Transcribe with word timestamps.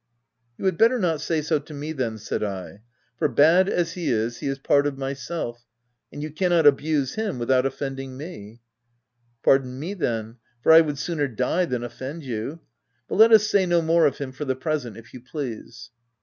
1 0.57 0.57
*" 0.57 0.57
You 0.57 0.65
had 0.65 0.79
better 0.79 0.97
not 0.97 1.21
say 1.21 1.43
so 1.43 1.59
to 1.59 1.73
me, 1.75 1.91
then," 1.91 2.17
said 2.17 2.43
I;" 2.43 2.81
for, 3.19 3.27
bad 3.27 3.69
as 3.69 3.91
he 3.93 4.09
is, 4.09 4.39
he 4.39 4.47
is 4.47 4.57
part 4.57 4.87
of 4.87 4.97
myself, 4.97 5.63
and 6.11 6.23
you 6.23 6.31
cannot 6.31 6.65
abuse 6.65 7.13
him 7.13 7.37
without 7.37 7.67
offending 7.67 8.13
n 8.13 8.17
me." 8.17 8.61
Pardon 9.45 9.79
me, 9.79 9.93
then, 9.93 10.37
for 10.63 10.71
I 10.71 10.81
would 10.81 10.97
sooner 10.97 11.27
die 11.27 11.65
than 11.65 11.83
offend 11.83 12.23
you— 12.23 12.61
But 13.07 13.17
let 13.19 13.31
us 13.31 13.45
say 13.45 13.67
no 13.67 13.79
more 13.83 14.07
of 14.07 14.17
him 14.17 14.31
for 14.31 14.43
the 14.45 14.55
present 14.55 14.97
if 14.97 15.13
you 15.13 15.21
please." 15.21 15.91